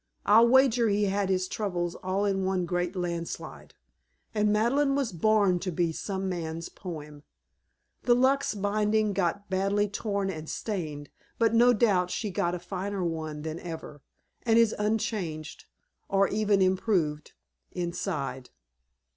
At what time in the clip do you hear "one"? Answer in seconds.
2.43-2.65, 13.03-13.43